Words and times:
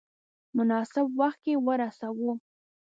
مناسب 0.57 1.05
وخت 1.19 1.39
کې 1.45 1.53
ورساوه. 1.65 2.33